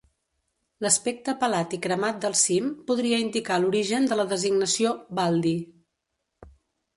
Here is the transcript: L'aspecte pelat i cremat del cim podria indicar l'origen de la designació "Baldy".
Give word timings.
L'aspecte 0.83 1.35
pelat 1.43 1.75
i 1.77 1.79
cremat 1.83 2.17
del 2.23 2.37
cim 2.45 2.71
podria 2.87 3.19
indicar 3.25 3.59
l'origen 3.65 4.09
de 4.13 4.19
la 4.21 4.27
designació 4.33 4.95
"Baldy". 5.21 5.55